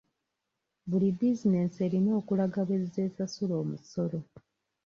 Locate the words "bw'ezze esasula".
2.67-3.53